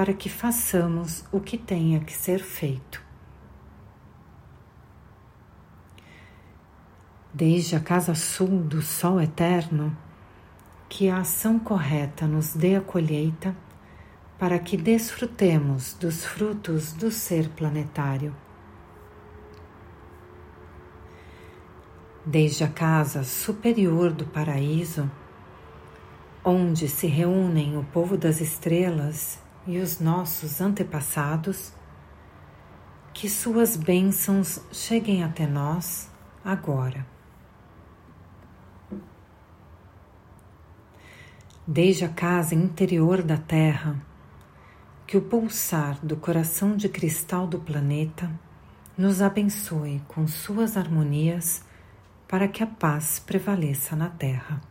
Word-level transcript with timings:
para 0.00 0.14
que 0.14 0.30
façamos 0.30 1.26
o 1.30 1.38
que 1.38 1.58
tenha 1.58 2.00
que 2.00 2.14
ser 2.14 2.38
feito. 2.38 3.04
Desde 7.34 7.76
a 7.76 7.80
casa 7.80 8.14
sul 8.14 8.62
do 8.62 8.80
Sol 8.80 9.20
Eterno, 9.20 9.94
que 10.88 11.10
a 11.10 11.18
ação 11.18 11.58
correta 11.58 12.26
nos 12.26 12.54
dê 12.54 12.76
a 12.76 12.80
colheita 12.80 13.54
para 14.38 14.58
que 14.58 14.74
desfrutemos 14.74 15.92
dos 15.92 16.24
frutos 16.24 16.94
do 16.94 17.10
ser 17.10 17.50
planetário. 17.50 18.34
Desde 22.24 22.64
a 22.64 22.68
casa 22.68 23.22
superior 23.22 24.12
do 24.12 24.24
paraíso, 24.24 25.10
onde 26.42 26.88
se 26.88 27.06
reúnem 27.06 27.76
o 27.76 27.84
povo 27.84 28.16
das 28.16 28.40
estrelas 28.40 29.38
e 29.66 29.78
os 29.78 30.00
nossos 30.00 30.60
antepassados, 30.60 31.72
que 33.12 33.28
suas 33.28 33.76
bênçãos 33.76 34.60
cheguem 34.72 35.22
até 35.22 35.46
nós 35.46 36.10
agora. 36.44 37.06
Desde 41.66 42.04
a 42.04 42.08
casa 42.08 42.54
interior 42.54 43.22
da 43.22 43.36
Terra, 43.36 44.00
que 45.06 45.16
o 45.16 45.22
pulsar 45.22 45.98
do 46.04 46.16
coração 46.16 46.76
de 46.76 46.88
cristal 46.88 47.46
do 47.46 47.58
planeta 47.58 48.30
nos 48.96 49.20
abençoe 49.20 50.00
com 50.06 50.26
suas 50.26 50.76
harmonias 50.76 51.64
para 52.28 52.46
que 52.46 52.62
a 52.62 52.66
paz 52.66 53.18
prevaleça 53.18 53.96
na 53.96 54.08
Terra. 54.08 54.69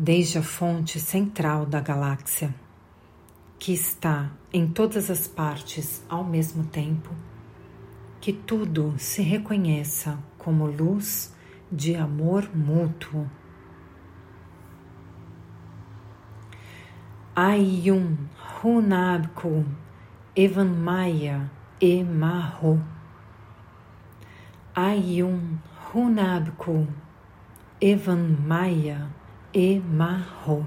Desde 0.00 0.38
a 0.38 0.42
fonte 0.44 1.00
central 1.00 1.66
da 1.66 1.80
galáxia, 1.80 2.54
que 3.58 3.72
está 3.72 4.30
em 4.52 4.68
todas 4.68 5.10
as 5.10 5.26
partes 5.26 6.04
ao 6.08 6.22
mesmo 6.22 6.62
tempo, 6.66 7.10
que 8.20 8.32
tudo 8.32 8.94
se 8.96 9.22
reconheça 9.22 10.16
como 10.38 10.66
luz 10.66 11.34
de 11.70 11.96
amor 11.96 12.48
mútuo. 12.54 13.28
Ayun 17.34 18.16
Hunabku 18.62 19.66
Evan 20.36 20.76
Maya 20.76 21.50
e 21.80 22.04
Maho. 22.04 22.80
Ayun 24.76 25.58
Hunabku 25.92 26.86
Evan 27.80 28.36
Maya 28.46 29.17
e 29.52 29.80
Maho. 29.80 30.64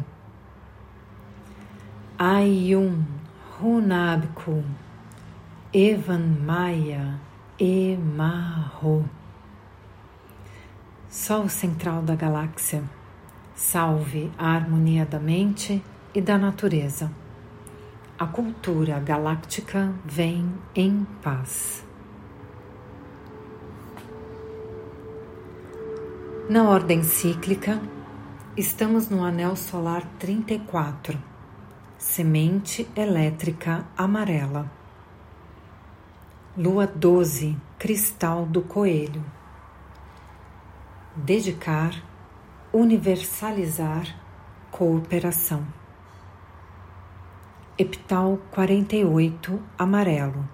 Ayun 2.17 3.03
Hunabku 3.59 4.63
Evan 5.73 6.37
Maya 6.45 7.19
e 7.59 7.97
Maho. 7.97 9.05
Sol 11.09 11.49
central 11.49 12.01
da 12.01 12.15
galáxia, 12.15 12.83
salve 13.55 14.31
a 14.37 14.53
harmonia 14.53 15.05
da 15.05 15.19
mente 15.19 15.83
e 16.13 16.21
da 16.21 16.37
natureza 16.37 17.11
a 18.21 18.27
cultura 18.27 18.99
galáctica 18.99 19.91
vem 20.05 20.53
em 20.75 21.07
paz. 21.23 21.83
Na 26.47 26.69
ordem 26.69 27.01
cíclica, 27.01 27.81
estamos 28.57 29.09
no 29.09 29.23
anel 29.23 29.55
solar 29.55 30.05
34, 30.19 31.17
semente 31.97 32.85
elétrica 32.97 33.85
amarela. 33.97 34.69
Lua 36.57 36.85
12, 36.85 37.55
cristal 37.79 38.45
do 38.45 38.61
coelho. 38.61 39.23
Dedicar, 41.15 41.93
universalizar, 42.73 44.19
cooperação. 44.69 45.65
Epital 47.77 48.37
48 48.51 49.61
amarelo. 49.77 50.47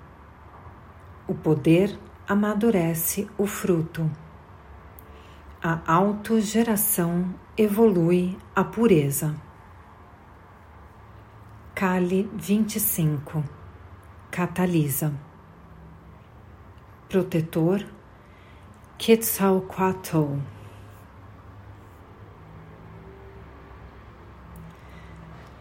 O 1.27 1.33
poder 1.33 1.97
amadurece 2.27 3.27
o 3.39 3.47
fruto. 3.47 4.09
A 5.63 5.81
autogeração 5.91 7.33
evolui 7.59 8.37
a 8.55 8.63
pureza. 8.63 9.33
Kali 11.73 12.29
25 12.31 13.43
Catalisa. 14.29 15.11
Protetor 17.09 17.83
Quetzalcoatl 18.99 20.37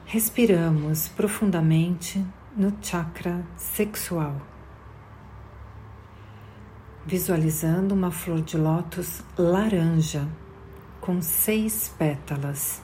Respiramos 0.04 1.08
profundamente 1.08 2.22
no 2.54 2.72
chakra 2.82 3.42
sexual, 3.56 4.40
visualizando 7.06 7.94
uma 7.94 8.10
flor 8.10 8.42
de 8.42 8.58
lótus 8.58 9.22
laranja 9.36 10.28
com 11.00 11.20
seis 11.22 11.88
pétalas. 11.98 12.82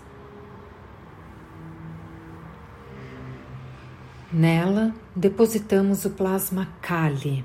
Nela 4.33 4.95
depositamos 5.15 6.05
o 6.05 6.11
plasma 6.11 6.69
Kali. 6.81 7.45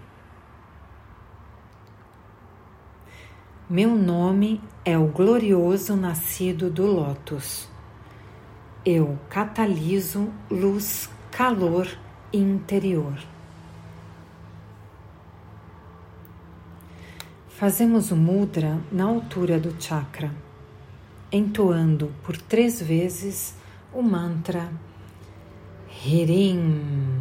Meu 3.70 3.96
nome 3.96 4.62
é 4.86 4.98
o 4.98 5.08
glorioso 5.08 5.96
nascido 5.96 6.70
do 6.70 6.86
Lótus 6.86 7.68
eu 8.90 9.20
cataliso 9.30 10.32
luz, 10.50 11.10
calor 11.30 11.86
interior. 12.32 13.20
Fazemos 17.50 18.12
o 18.12 18.16
mudra 18.16 18.80
na 18.90 19.04
altura 19.04 19.60
do 19.60 19.76
chakra, 19.78 20.32
entoando 21.32 22.14
por 22.24 22.38
três 22.38 22.82
vezes 22.82 23.56
o 23.94 24.02
mantra 24.02 24.72
Hirim. 26.06 27.18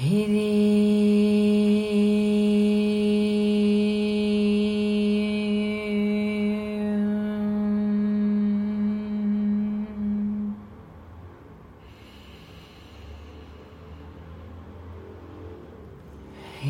Hirim. 0.00 0.77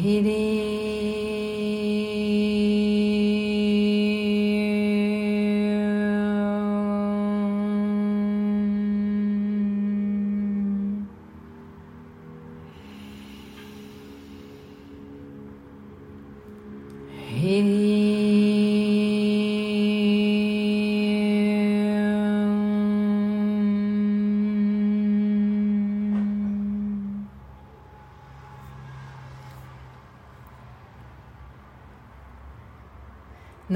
hitting. 0.08 0.47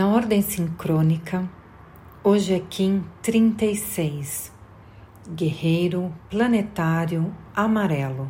Na 0.02 0.08
ordem 0.08 0.42
sincrônica, 0.42 1.48
hoje 2.24 2.54
é 2.54 2.58
Kim 2.58 3.04
36, 3.22 4.52
Guerreiro 5.28 6.12
Planetário 6.28 7.32
Amarelo. 7.54 8.28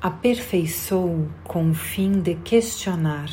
Aperfeiçoo 0.00 1.28
com 1.42 1.70
o 1.70 1.74
fim 1.74 2.20
de 2.20 2.36
questionar, 2.36 3.28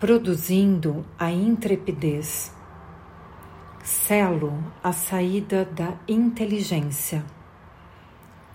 produzindo 0.00 1.06
a 1.16 1.30
intrepidez. 1.30 2.52
Selo 3.84 4.58
a 4.82 4.92
saída 4.92 5.64
da 5.64 5.94
inteligência, 6.08 7.24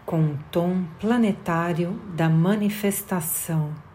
com 0.05 0.31
o 0.31 0.39
tom 0.51 0.83
planetário 0.99 1.93
da 2.13 2.27
manifestação 2.27 3.86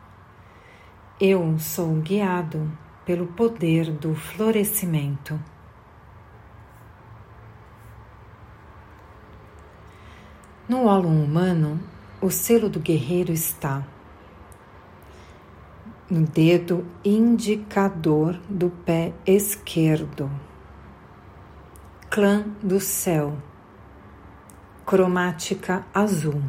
eu 1.25 1.57
sou 1.57 1.95
guiado 2.01 2.69
pelo 3.07 3.29
poder 3.29 3.93
do 3.93 4.13
florescimento. 4.13 5.39
No 10.69 10.87
ólon 10.87 11.23
humano, 11.23 11.81
o 12.21 12.29
selo 12.29 12.69
do 12.69 12.81
guerreiro 12.81 13.31
está 13.31 13.87
no 16.11 16.23
dedo 16.23 16.85
indicador 17.05 18.41
do 18.49 18.69
pé 18.69 19.13
esquerdo. 19.25 20.29
Clã 22.11 22.47
do 22.61 22.81
céu, 22.81 23.39
cromática 24.85 25.87
azul. 25.95 26.43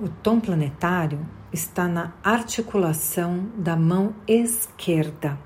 O 0.00 0.08
tom 0.08 0.38
planetário 0.38 1.26
está 1.52 1.88
na 1.88 2.12
articulação 2.22 3.48
da 3.56 3.76
mão 3.76 4.14
esquerda. 4.26 5.38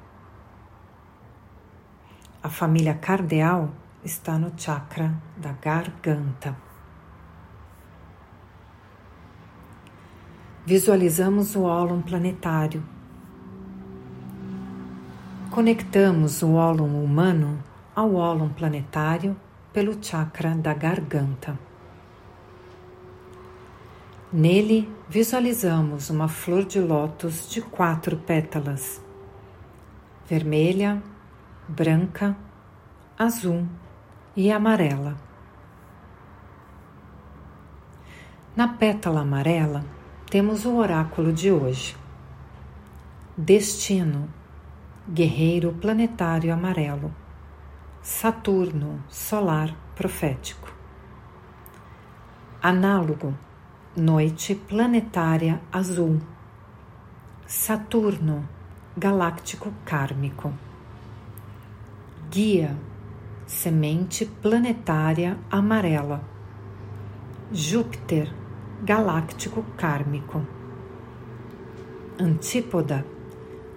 A 2.43 2.49
família 2.51 2.95
cardeal 2.95 3.71
está 4.05 4.39
no 4.39 4.53
chakra 4.56 5.15
da 5.37 5.53
garganta. 5.53 6.55
Visualizamos 10.67 11.56
o 11.56 11.62
ólon 11.62 12.03
planetário. 12.03 12.85
Conectamos 15.50 16.43
o 16.43 16.53
ólon 16.53 17.03
humano 17.03 17.62
ao 17.95 18.15
ólon 18.15 18.49
planetário 18.50 19.37
pelo 19.73 20.03
chakra 20.03 20.55
da 20.55 20.75
garganta. 20.75 21.59
Nele 24.33 24.89
visualizamos 25.09 26.09
uma 26.09 26.29
flor 26.29 26.65
de 26.65 26.81
lótus 26.81 27.49
de 27.51 27.61
quatro 27.61 28.17
pétalas: 28.17 29.03
vermelha, 30.27 31.03
branca, 31.69 32.37
azul 33.19 33.67
e 34.37 34.51
amarela. 34.51 35.17
Na 38.56 38.69
pétala 38.69 39.21
amarela 39.21 39.85
temos 40.31 40.65
o 40.65 40.77
oráculo 40.77 41.33
de 41.33 41.50
hoje. 41.50 41.97
Destino, 43.37 44.29
guerreiro 45.09 45.73
planetário 45.73 46.53
amarelo. 46.53 47.15
Saturno, 48.00 49.03
solar 49.09 49.75
profético. 49.97 50.73
Análogo, 52.62 53.35
Noite 53.96 54.56
planetária 54.56 55.61
azul. 55.70 56.20
Saturno, 57.46 58.44
galáctico 58.96 59.73
kármico. 59.85 60.52
Guia, 62.29 62.76
semente 63.46 64.26
planetária 64.26 65.38
amarela. 65.49 66.25
Júpiter, 67.52 68.35
galáctico 68.82 69.64
kármico. 69.76 70.44
Antípoda, 72.19 73.06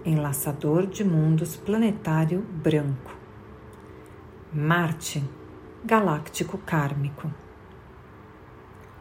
enlaçador 0.04 0.88
de 0.88 1.04
mundos 1.04 1.56
planetário 1.56 2.42
branco. 2.42 3.12
Marte, 4.52 5.24
galáctico 5.86 6.58
kármico. 6.58 7.32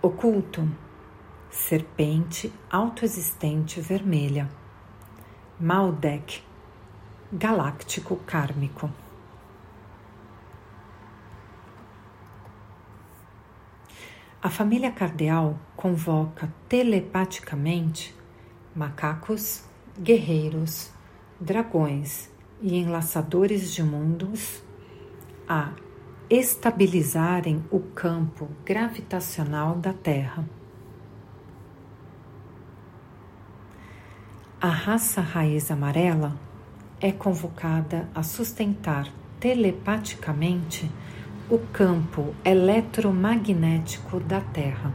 Oculto, 0.02 0.68
serpente 1.50 2.52
autoexistente 2.70 3.80
vermelha, 3.80 4.48
Maldek, 5.58 6.42
galáctico 7.32 8.16
kármico. 8.26 8.90
A 14.42 14.50
família 14.50 14.92
cardeal 14.92 15.58
convoca 15.74 16.52
telepaticamente 16.68 18.14
macacos, 18.74 19.64
guerreiros, 19.98 20.92
dragões 21.40 22.30
e 22.60 22.76
enlaçadores 22.76 23.72
de 23.72 23.82
mundos 23.82 24.62
a 25.48 25.72
estabilizarem 26.28 27.64
o 27.70 27.80
campo 27.80 28.48
gravitacional 28.64 29.76
da 29.76 29.92
Terra 29.92 30.44
A 34.58 34.68
raça 34.68 35.20
raiz 35.20 35.70
amarela 35.70 36.34
é 36.98 37.12
convocada 37.12 38.08
a 38.14 38.22
sustentar 38.22 39.06
telepaticamente 39.38 40.90
o 41.50 41.58
campo 41.58 42.34
eletromagnético 42.42 44.18
da 44.18 44.40
Terra. 44.40 44.94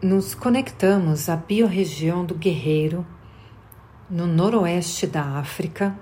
Nos 0.00 0.32
conectamos 0.32 1.28
à 1.28 1.34
biorregião 1.34 2.24
do 2.24 2.36
Guerreiro, 2.36 3.04
no 4.08 4.28
noroeste 4.28 5.08
da 5.08 5.40
África, 5.40 5.98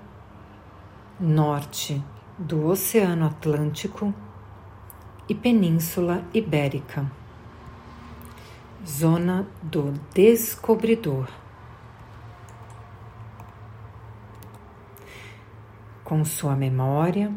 norte 1.19 1.99
do 2.37 2.67
Oceano 2.67 3.25
Atlântico 3.25 4.13
e 5.27 5.33
Península 5.33 6.23
Ibérica. 6.31 7.17
Zona 8.87 9.45
do 9.61 9.91
Descobridor. 10.13 11.27
Com 16.01 16.23
sua 16.23 16.55
memória, 16.55 17.31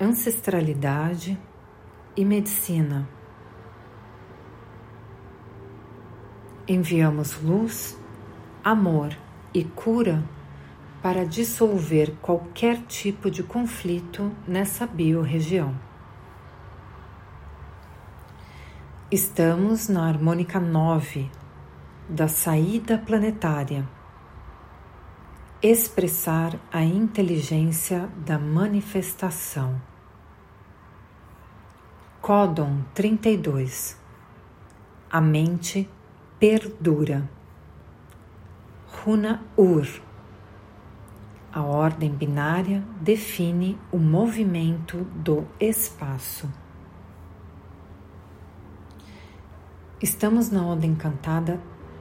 ancestralidade 0.00 1.38
e 2.16 2.24
medicina. 2.24 3.08
Enviamos 6.66 7.40
luz, 7.40 7.96
amor 8.64 9.16
e 9.54 9.62
cura 9.62 10.24
para 11.00 11.24
dissolver 11.24 12.16
qualquer 12.20 12.82
tipo 12.82 13.30
de 13.30 13.44
conflito 13.44 14.32
nessa 14.46 14.86
biorregião. 14.88 15.91
Estamos 19.12 19.88
na 19.88 20.08
harmônica 20.08 20.58
9 20.58 21.30
da 22.08 22.28
saída 22.28 22.96
planetária. 22.96 23.86
Expressar 25.62 26.58
a 26.72 26.82
inteligência 26.82 28.08
da 28.24 28.38
manifestação. 28.38 29.78
Códon 32.22 32.84
32 32.94 34.00
A 35.10 35.20
mente 35.20 35.86
perdura. 36.38 37.28
Runa 38.86 39.42
Ur 39.58 39.86
A 41.52 41.60
ordem 41.60 42.12
binária 42.12 42.82
define 42.98 43.78
o 43.92 43.98
movimento 43.98 45.04
do 45.16 45.46
espaço. 45.60 46.61
Estamos 50.02 50.50
na 50.50 50.66
onda 50.66 50.84
encantada 50.84 51.60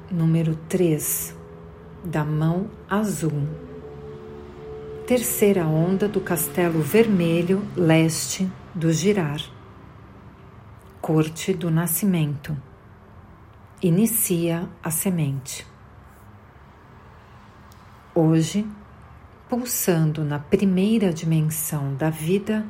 número 0.09 0.55
3, 0.67 1.37
da 2.03 2.25
mão 2.25 2.67
azul. 2.89 3.47
Terceira 5.05 5.67
onda 5.67 6.07
do 6.07 6.19
castelo 6.19 6.81
vermelho 6.81 7.63
leste 7.75 8.51
do 8.73 8.91
girar. 8.91 9.39
Corte 10.99 11.53
do 11.53 11.69
nascimento. 11.69 12.57
Inicia 13.83 14.67
a 14.81 14.89
semente. 14.89 15.63
Hoje, 18.15 18.65
pulsando 19.47 20.25
na 20.25 20.39
primeira 20.39 21.13
dimensão 21.13 21.93
da 21.93 22.09
vida, 22.09 22.65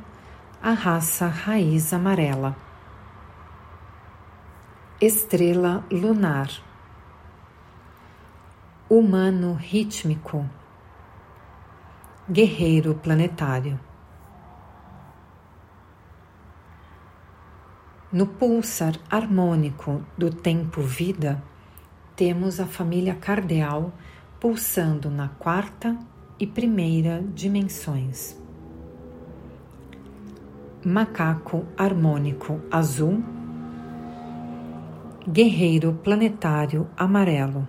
a 0.62 0.72
raça 0.72 1.26
raiz 1.26 1.94
amarela 1.94 2.54
Estrela 5.04 5.84
lunar, 5.90 6.48
humano 8.88 9.54
rítmico, 9.54 10.48
guerreiro 12.30 12.94
planetário. 12.94 13.80
No 18.12 18.28
pulsar 18.28 18.96
harmônico 19.10 20.04
do 20.16 20.30
tempo-vida, 20.30 21.42
temos 22.14 22.60
a 22.60 22.66
família 22.66 23.16
cardeal 23.16 23.92
pulsando 24.38 25.10
na 25.10 25.30
quarta 25.30 25.98
e 26.38 26.46
primeira 26.46 27.24
dimensões. 27.34 28.40
Macaco 30.84 31.66
harmônico 31.76 32.60
azul, 32.70 33.41
guerreiro 35.28 35.92
planetário 36.02 36.88
amarelo. 36.96 37.66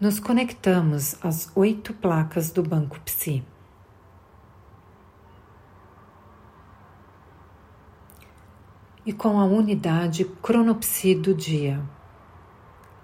Nos 0.00 0.18
conectamos 0.18 1.16
às 1.22 1.50
oito 1.56 1.94
placas 1.94 2.50
do 2.50 2.62
Banco 2.62 3.00
Psi. 3.00 3.44
e 9.06 9.12
com 9.12 9.38
a 9.38 9.44
unidade 9.44 10.24
cronopsi 10.24 11.14
do 11.14 11.34
dia. 11.34 11.82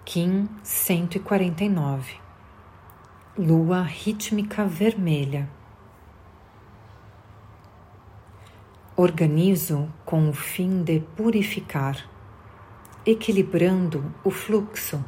Kim 0.05 0.49
149. 0.63 2.15
Lua 3.37 3.83
rítmica 3.83 4.65
vermelha. 4.65 5.60
Organizo 9.03 9.89
com 10.05 10.29
o 10.29 10.33
fim 10.35 10.83
de 10.83 11.01
purificar, 11.17 12.07
equilibrando 13.07 14.05
o 14.23 14.31
fluxo. 14.31 15.03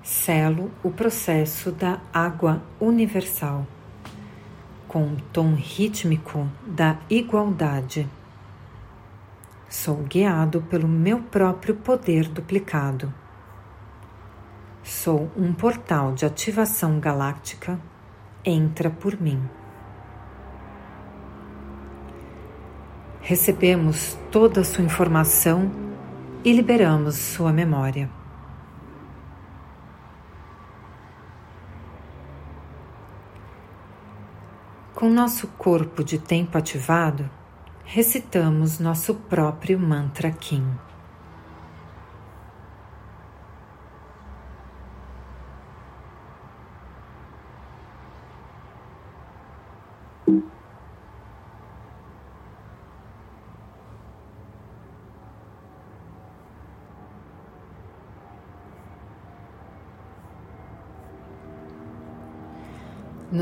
Selo 0.00 0.70
o 0.84 0.92
processo 0.92 1.72
da 1.72 2.00
água 2.12 2.62
universal, 2.78 3.66
com 4.86 5.08
o 5.08 5.16
tom 5.32 5.54
rítmico 5.54 6.48
da 6.64 7.00
igualdade 7.10 8.08
Sou 9.68 9.96
guiado 9.96 10.62
pelo 10.62 10.86
meu 10.86 11.20
próprio 11.20 11.74
poder 11.74 12.28
duplicado. 12.28 13.12
Sou 14.84 15.32
um 15.36 15.52
portal 15.52 16.12
de 16.12 16.24
ativação 16.24 17.00
galáctica. 17.00 17.76
Entra 18.44 18.88
por 18.88 19.20
mim. 19.20 19.57
Recebemos 23.28 24.16
toda 24.32 24.62
a 24.62 24.64
sua 24.64 24.82
informação 24.82 25.70
e 26.42 26.50
liberamos 26.50 27.16
sua 27.16 27.52
memória. 27.52 28.08
Com 34.94 35.10
nosso 35.10 35.46
corpo 35.58 36.02
de 36.02 36.18
tempo 36.18 36.56
ativado, 36.56 37.28
recitamos 37.84 38.78
nosso 38.78 39.14
próprio 39.14 39.78
mantra 39.78 40.30
Kim. 40.30 40.64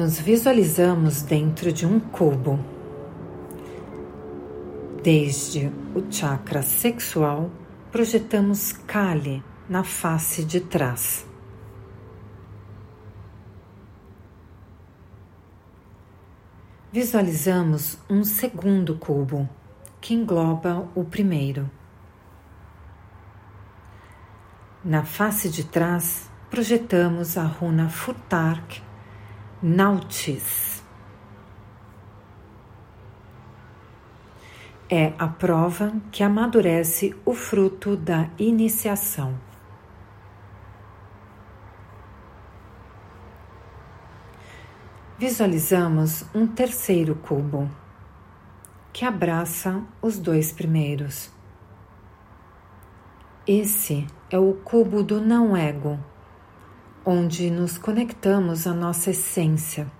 Nos 0.07 0.21
visualizamos 0.21 1.23
dentro 1.23 1.73
de 1.73 1.85
um 1.85 1.99
cubo 1.99 2.61
Desde 5.03 5.73
o 5.97 6.03
chakra 6.03 6.63
sexual, 6.63 7.51
projetamos 7.91 8.71
Kali 8.71 9.43
na 9.69 9.83
face 9.83 10.45
de 10.45 10.61
trás. 10.61 11.27
Visualizamos 16.93 17.99
um 18.09 18.23
segundo 18.23 18.95
cubo 18.95 19.49
que 20.01 20.15
engloba 20.15 20.89
o 20.95 21.05
primeiro. 21.05 21.69
Na 24.85 25.03
face 25.05 25.49
de 25.49 25.65
trás, 25.65 26.31
projetamos 26.49 27.37
a 27.37 27.43
runa 27.43 27.89
Futark 27.89 28.86
Nautis. 29.69 30.81
é 34.89 35.13
a 35.19 35.27
prova 35.27 35.93
que 36.13 36.23
amadurece 36.23 37.17
o 37.25 37.35
fruto 37.35 37.97
da 37.97 38.31
iniciação. 38.39 39.37
Visualizamos 45.19 46.25
um 46.33 46.47
terceiro 46.47 47.17
cubo 47.17 47.69
que 48.93 49.05
abraça 49.05 49.83
os 50.01 50.17
dois 50.17 50.53
primeiros. 50.53 51.29
Esse 53.45 54.07
é 54.31 54.39
o 54.39 54.55
cubo 54.55 55.03
do 55.03 55.21
não-ego, 55.21 55.99
onde 57.07 57.51
nos 57.51 57.79
conectamos 57.79 58.67
à 58.67 58.75
nossa 58.75 59.11
essência 59.11 59.91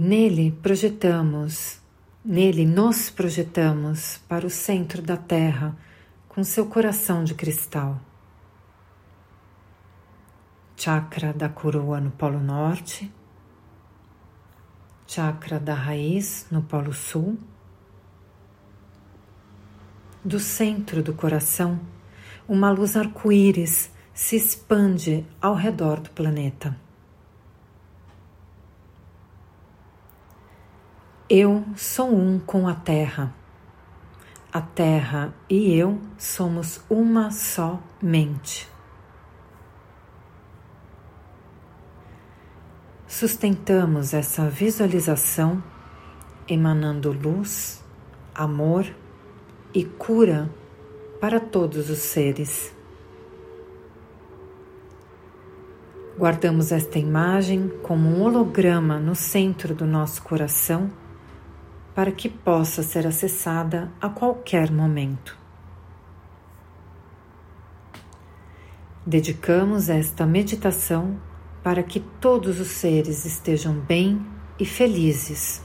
Nele 0.00 0.52
projetamos, 0.52 1.80
nele 2.24 2.64
nos 2.64 3.10
projetamos 3.10 4.18
para 4.28 4.46
o 4.46 4.50
centro 4.50 5.02
da 5.02 5.16
Terra 5.16 5.76
com 6.28 6.44
seu 6.44 6.66
coração 6.66 7.24
de 7.24 7.34
cristal. 7.34 8.00
Chakra 10.76 11.32
da 11.32 11.48
coroa 11.48 12.00
no 12.00 12.12
Polo 12.12 12.38
Norte, 12.38 13.12
chakra 15.04 15.58
da 15.58 15.74
raiz 15.74 16.46
no 16.48 16.62
Polo 16.62 16.92
Sul. 16.92 17.36
Do 20.24 20.38
centro 20.38 21.02
do 21.02 21.12
coração, 21.12 21.80
uma 22.48 22.70
luz 22.70 22.96
arco-íris 22.96 23.90
se 24.14 24.34
expande 24.34 25.26
ao 25.40 25.54
redor 25.54 26.00
do 26.00 26.10
planeta. 26.10 26.74
Eu 31.28 31.62
sou 31.76 32.10
um 32.10 32.38
com 32.38 32.66
a 32.66 32.74
Terra. 32.74 33.34
A 34.50 34.62
Terra 34.62 35.34
e 35.48 35.74
eu 35.74 36.00
somos 36.16 36.80
uma 36.88 37.30
só 37.30 37.78
mente. 38.00 38.66
Sustentamos 43.06 44.14
essa 44.14 44.48
visualização 44.48 45.62
emanando 46.48 47.12
luz, 47.12 47.84
amor 48.34 48.86
e 49.74 49.84
cura 49.84 50.48
para 51.20 51.40
todos 51.40 51.90
os 51.90 51.98
seres. 51.98 52.74
Guardamos 56.16 56.72
esta 56.72 56.98
imagem 56.98 57.68
como 57.82 58.08
um 58.08 58.22
holograma 58.22 58.98
no 58.98 59.14
centro 59.14 59.74
do 59.74 59.86
nosso 59.86 60.22
coração 60.22 60.90
para 61.94 62.12
que 62.12 62.28
possa 62.28 62.82
ser 62.82 63.06
acessada 63.06 63.92
a 64.00 64.08
qualquer 64.08 64.70
momento. 64.70 65.36
Dedicamos 69.06 69.88
esta 69.88 70.26
meditação 70.26 71.18
para 71.62 71.82
que 71.82 71.98
todos 71.98 72.60
os 72.60 72.68
seres 72.68 73.24
estejam 73.24 73.74
bem 73.74 74.24
e 74.58 74.64
felizes. 74.64 75.62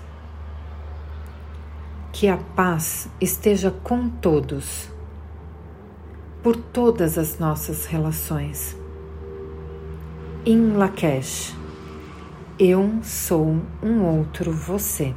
Que 2.12 2.28
a 2.28 2.38
paz 2.38 3.10
esteja 3.20 3.70
com 3.70 4.08
todos, 4.08 4.93
por 6.44 6.58
todas 6.58 7.18
as 7.18 7.40
nossas 7.40 7.86
relações. 7.86 8.78
Em 10.46 10.74
Lakesh, 10.74 11.56
eu 12.60 13.00
sou 13.02 13.62
um 13.82 14.04
outro 14.04 14.52
você. 14.52 15.16